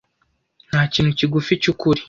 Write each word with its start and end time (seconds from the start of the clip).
ntakintu 0.69 1.11
kigufi 1.19 1.53
cyukuri 1.63 1.99